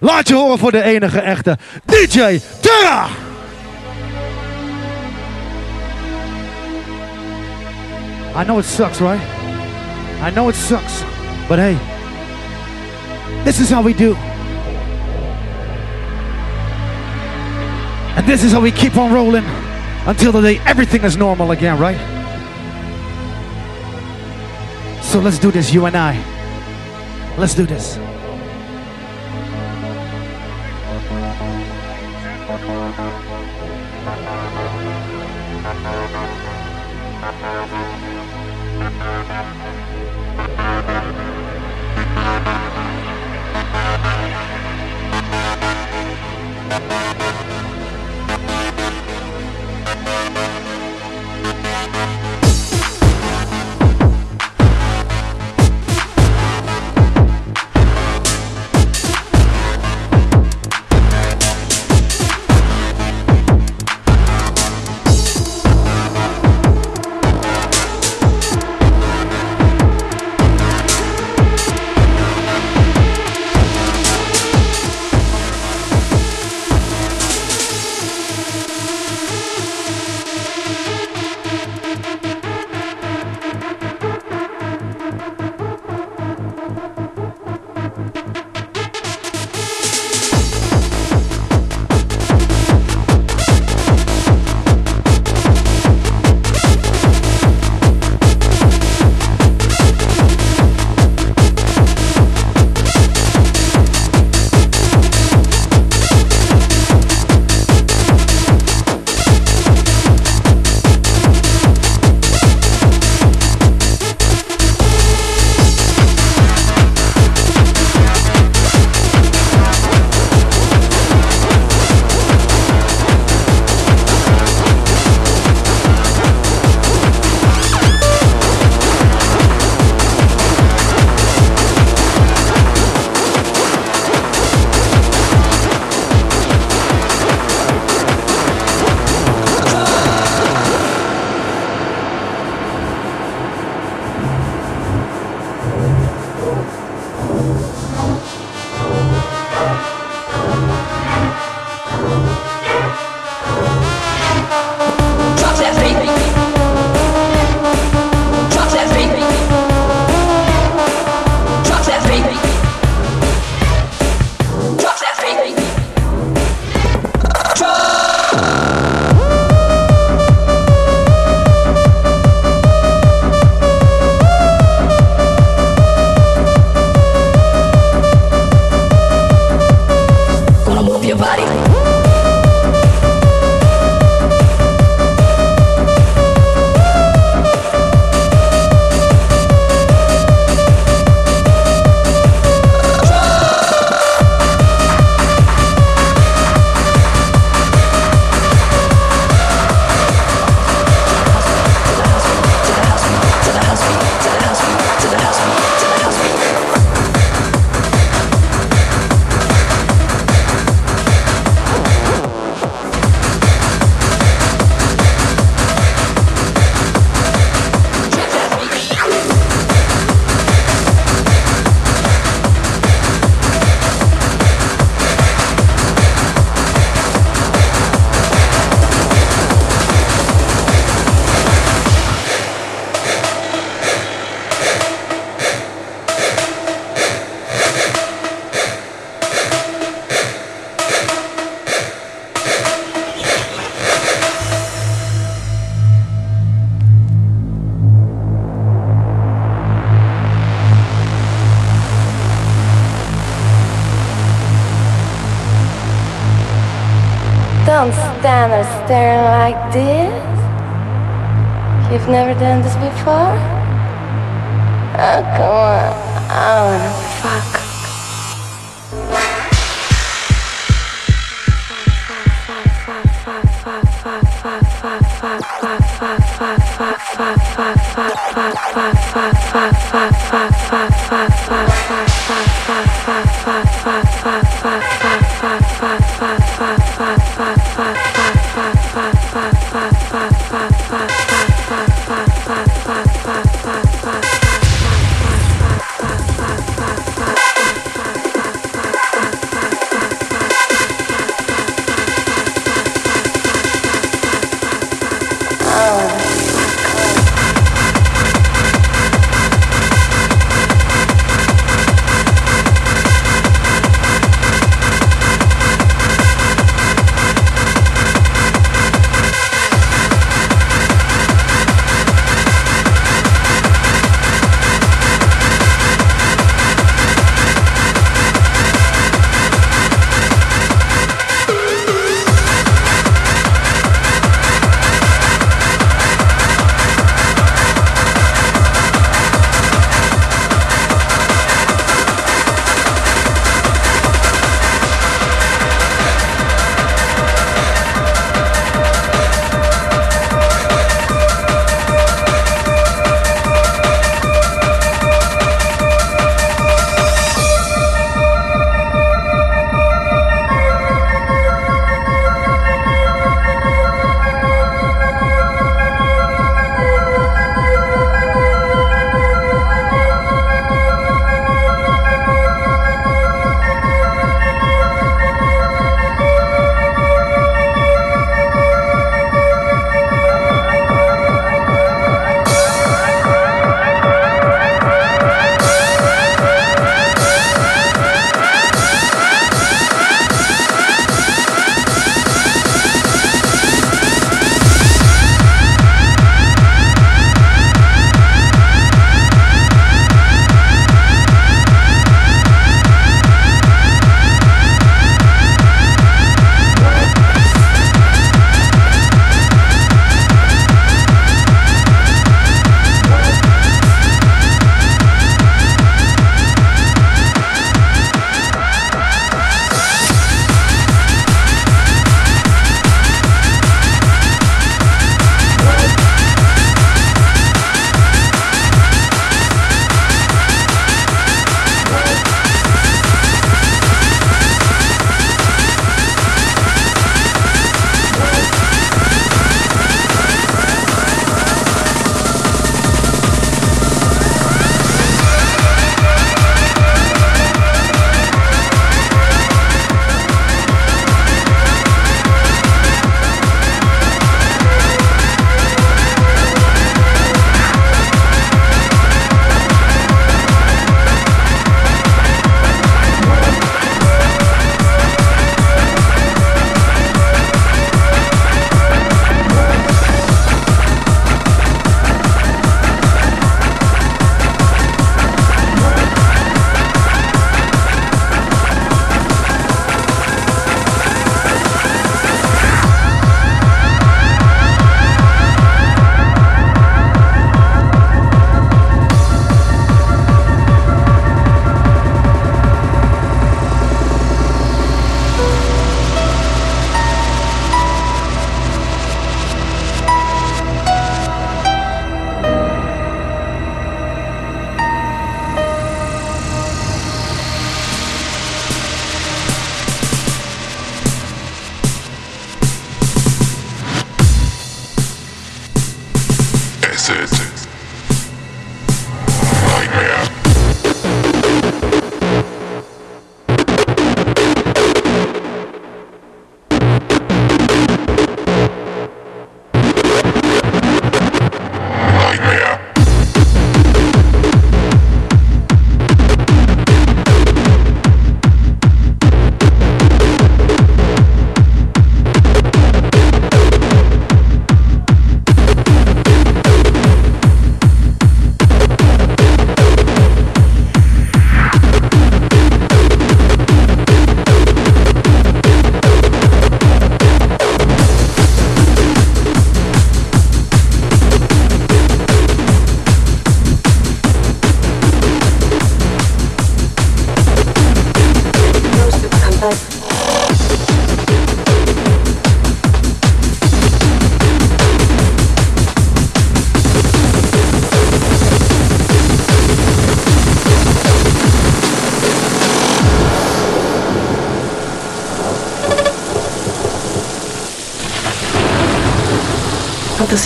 [0.00, 3.06] Laat je horen voor de enige echte DJ Thera!
[8.40, 9.20] I know it sucks, right?
[10.22, 11.02] I know it sucks,
[11.48, 11.76] but hey,
[13.44, 14.16] this is how we do.
[18.16, 19.44] And this is how we keep on rolling
[20.06, 21.98] until the day everything is normal again, right?
[25.02, 26.16] So let's do this, you and I.
[27.36, 28.07] Let's do this.
[46.68, 47.07] Don't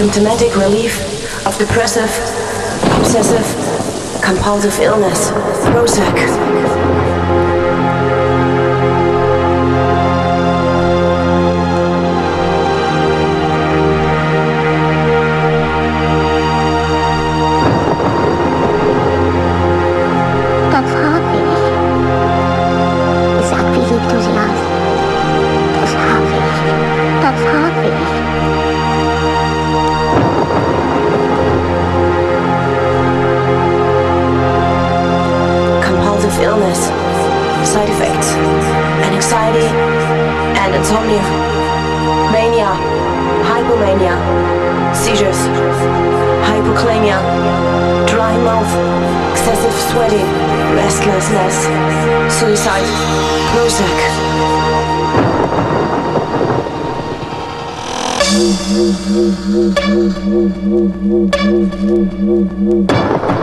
[0.02, 2.10] symptomatic relief of depressive,
[2.98, 3.46] obsessive,
[4.20, 5.30] compulsive illness,
[5.70, 6.71] Prozac.
[40.62, 40.70] San
[42.30, 42.70] mania,
[43.42, 44.14] hypomania,
[44.94, 45.36] seizures,
[46.46, 47.18] hypokalemia,
[48.06, 48.70] dry mouth,
[49.32, 50.28] excessive sweating,
[50.76, 51.66] restlessness,
[52.38, 52.86] suicide,
[53.50, 53.98] Prozac.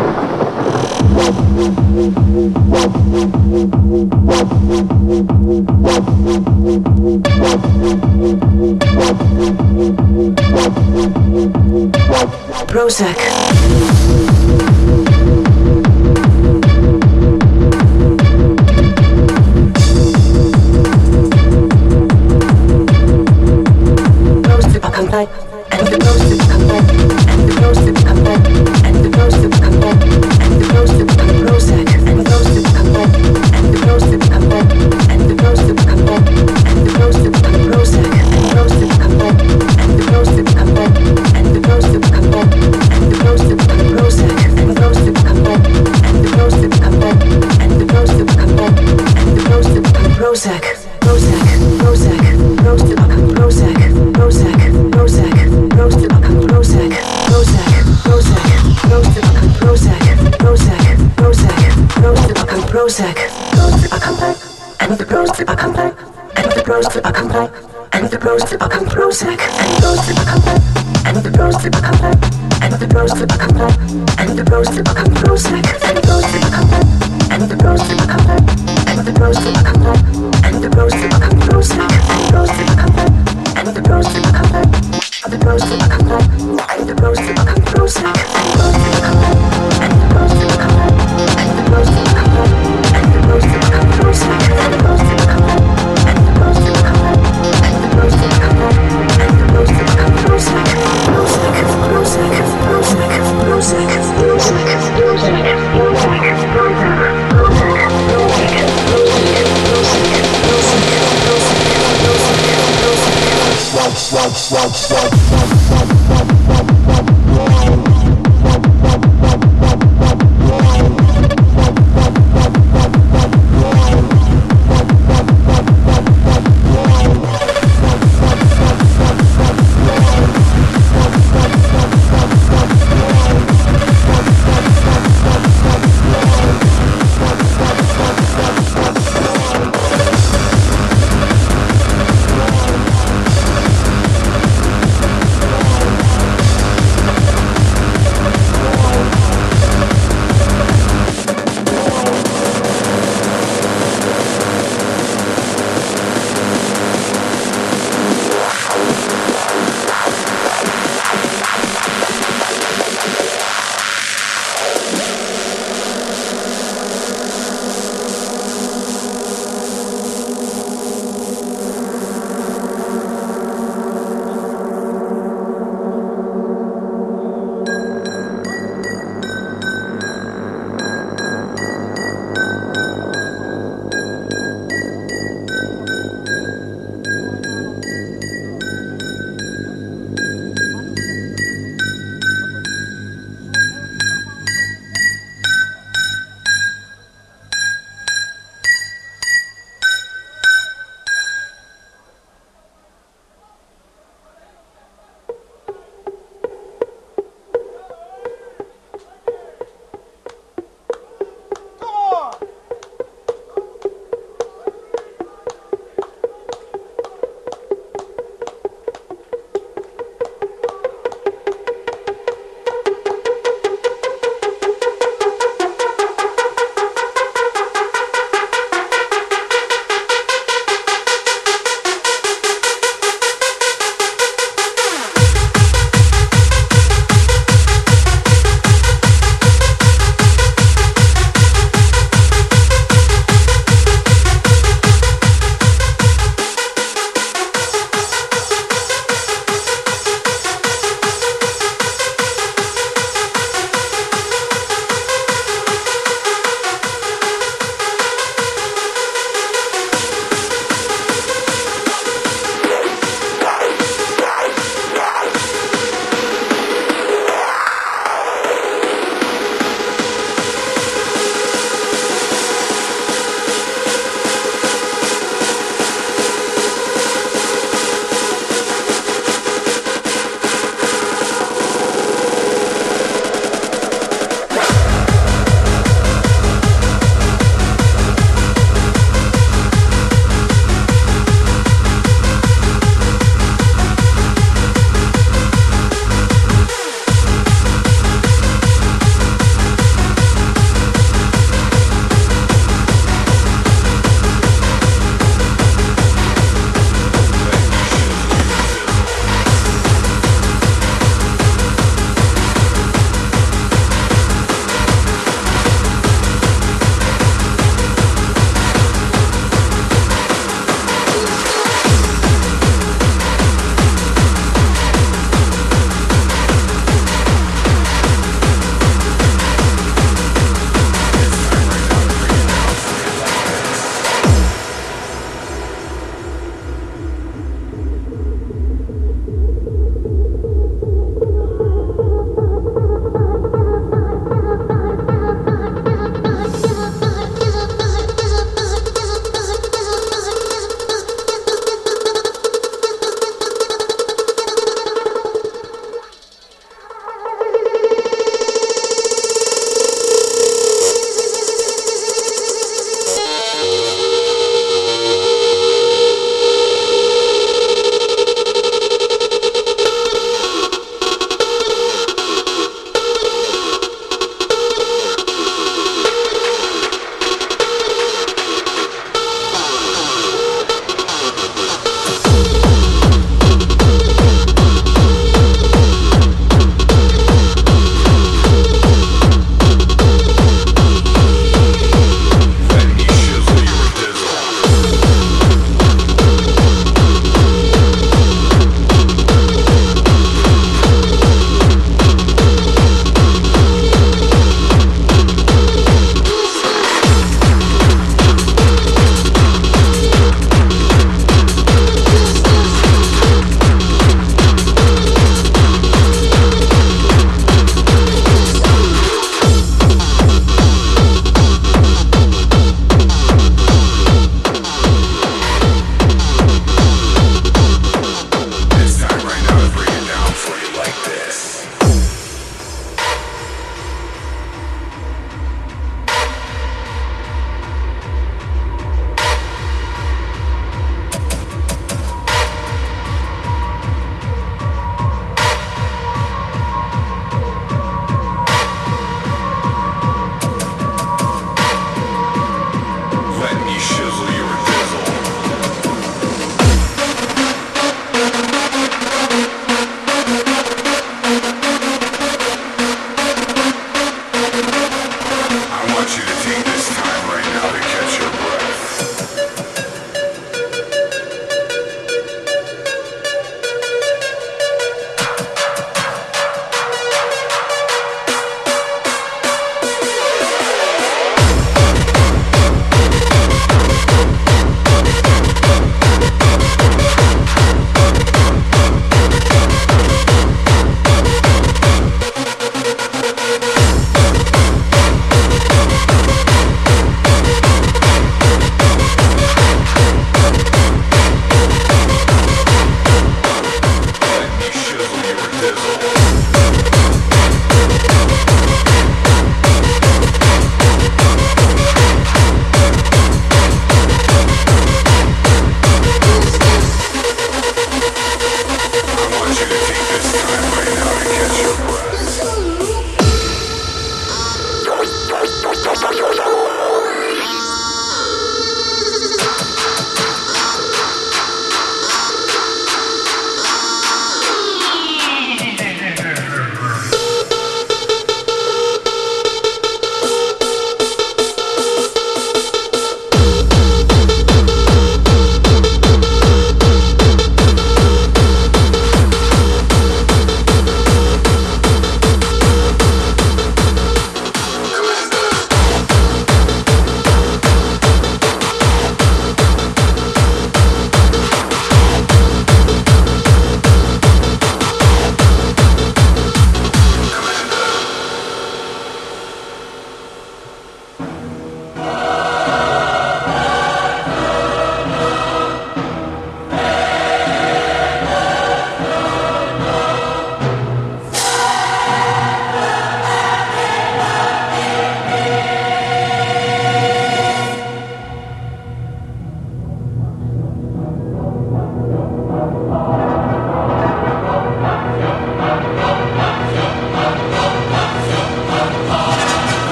[12.66, 13.16] Prozac.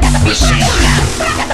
[0.00, 1.49] gotta be.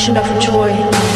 [0.00, 1.09] Ocean of joy.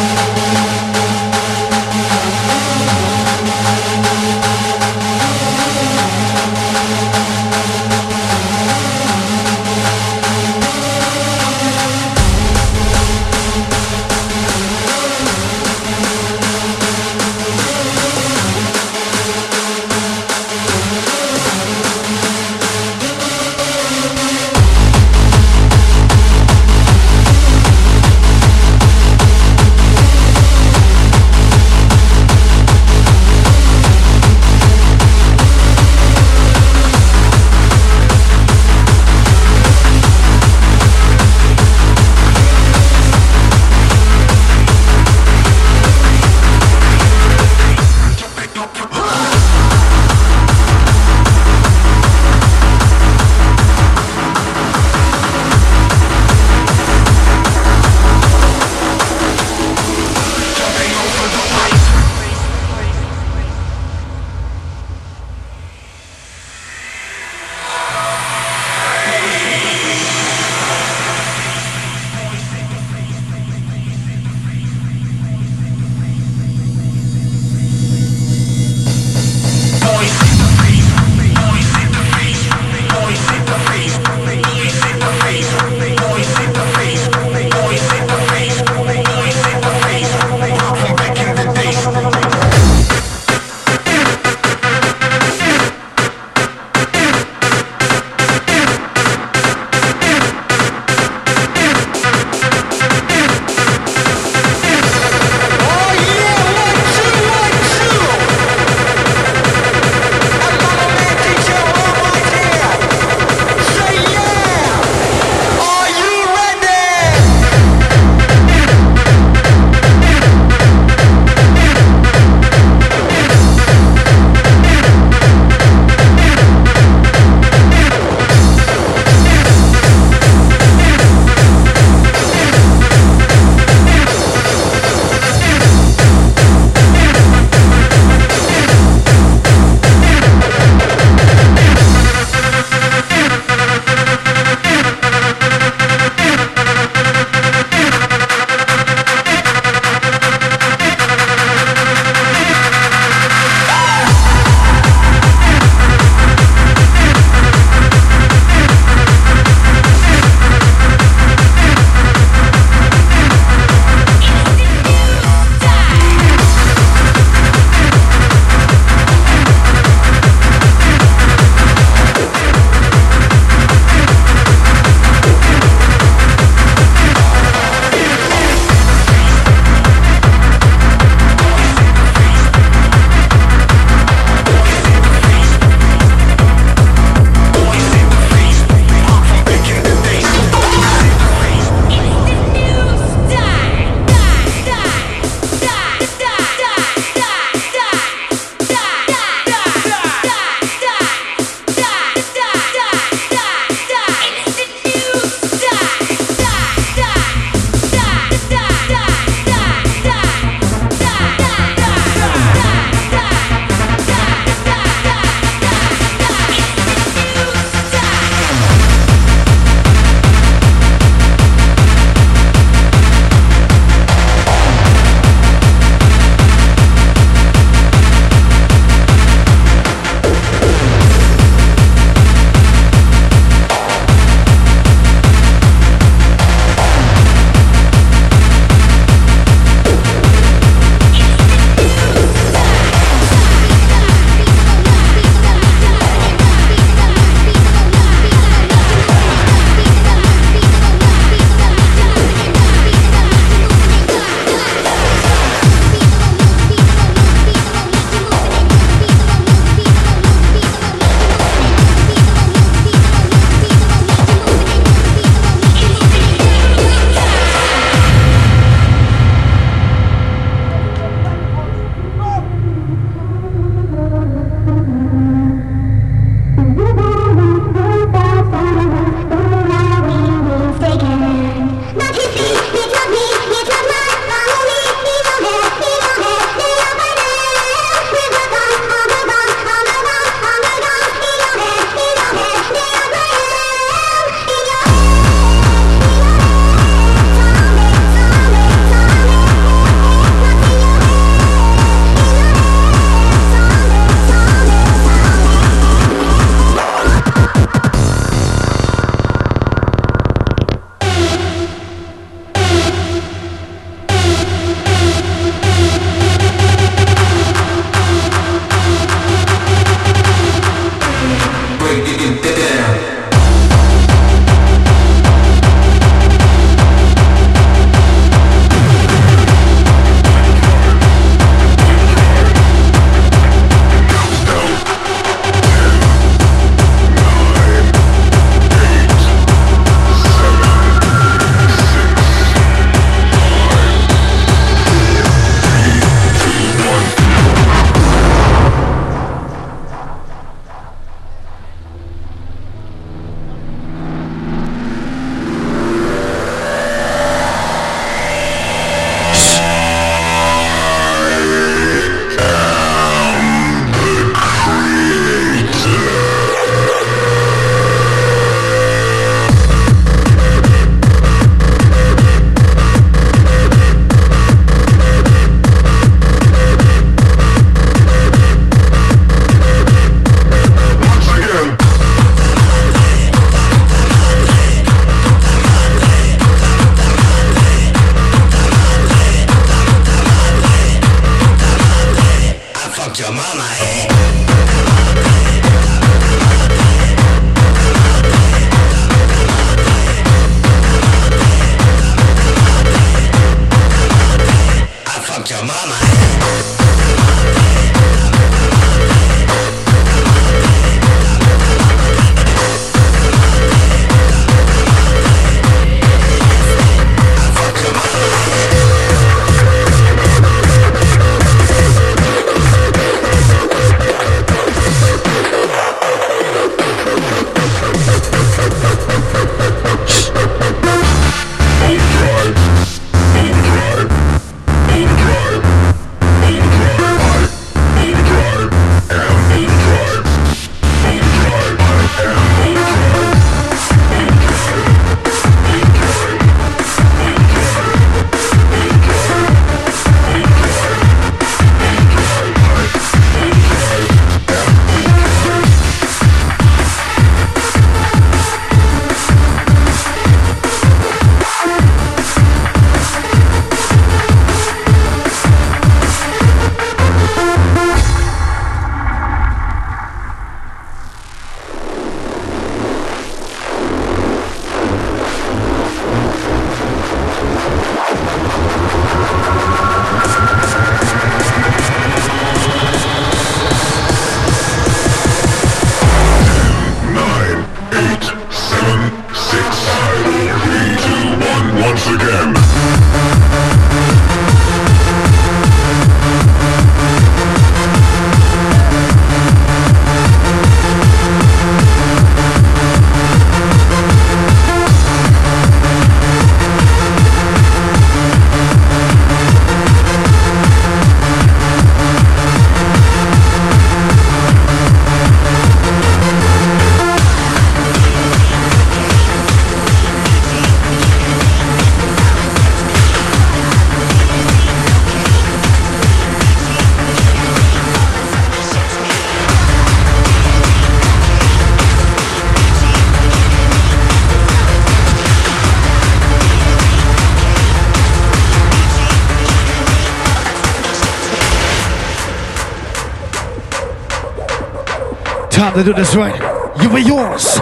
[545.75, 546.35] To do this right.
[546.81, 547.59] You were yours.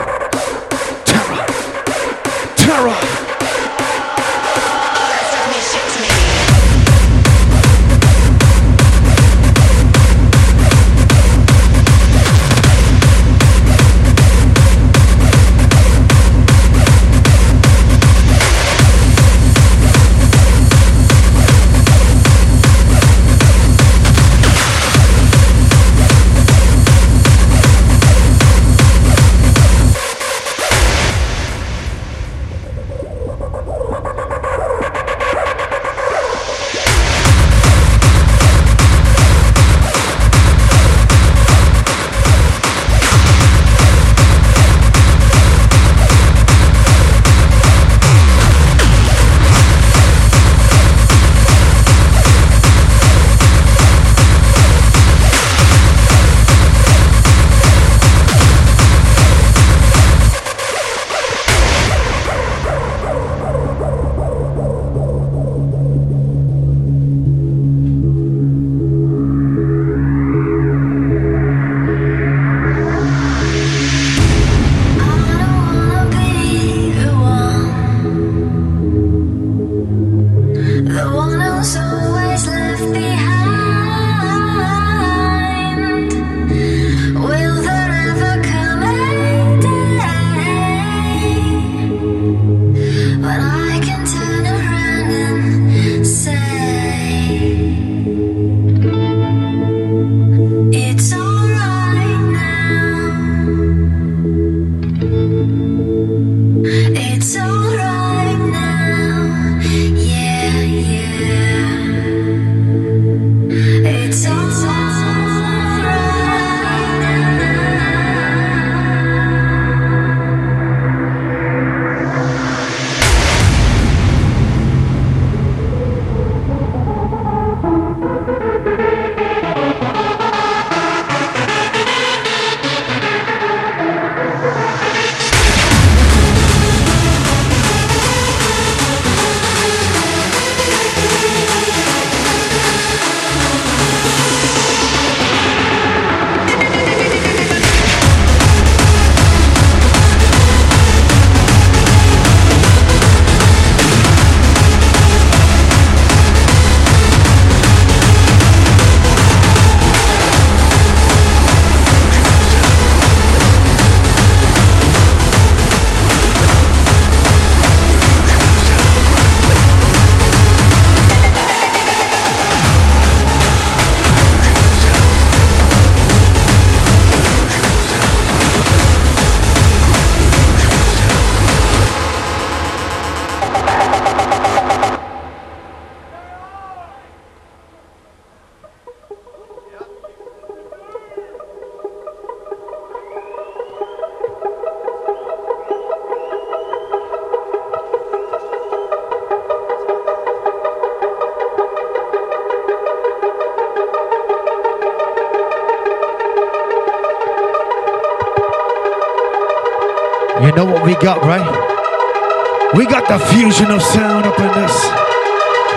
[211.02, 212.74] Got, right?
[212.76, 214.72] We got the fusion of sound up in this.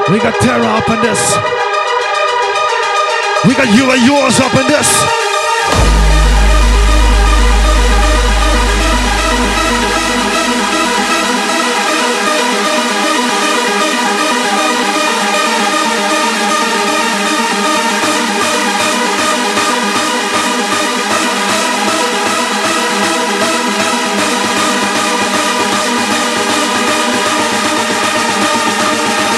[0.08, 1.18] We got terror up in this.
[3.44, 5.25] We got you and yours up in this.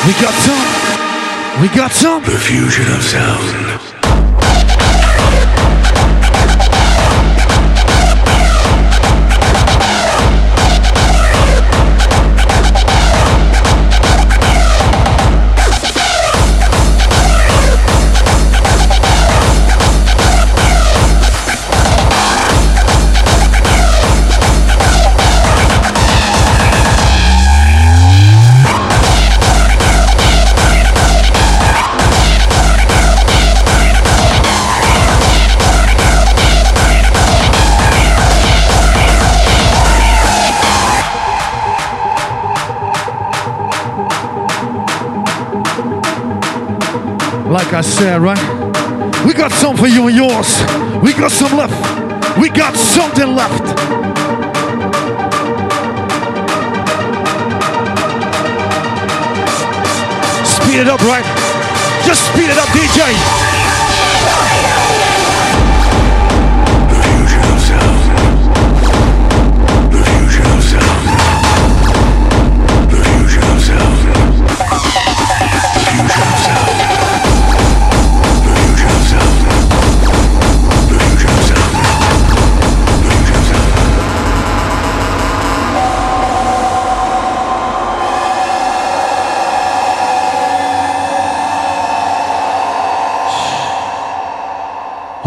[0.08, 1.60] We got some.
[1.60, 2.22] We got some.
[2.24, 3.67] The fusion of sound.
[47.48, 48.38] Like I said, right?
[49.26, 50.60] We got some for you and yours.
[51.02, 51.72] We got some left.
[52.38, 53.66] We got something left.
[60.46, 61.24] Speed it up, right?
[62.04, 63.47] Just speed it up, DJ.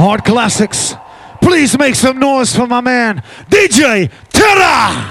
[0.01, 0.95] Hard classics.
[1.43, 3.21] Please make some noise for my man,
[3.51, 5.10] DJ Thera.